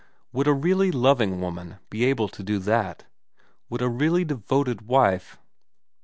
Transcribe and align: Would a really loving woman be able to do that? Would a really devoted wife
Would 0.33 0.47
a 0.47 0.53
really 0.53 0.91
loving 0.91 1.39
woman 1.41 1.77
be 1.91 2.05
able 2.05 2.27
to 2.27 2.41
do 2.41 2.57
that? 2.57 3.05
Would 3.69 3.83
a 3.83 3.87
really 3.87 4.25
devoted 4.25 4.87
wife 4.87 5.37